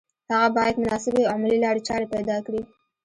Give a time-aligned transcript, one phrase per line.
[0.31, 2.61] هغه بايد مناسبې او عملي لارې چارې پيدا کړي.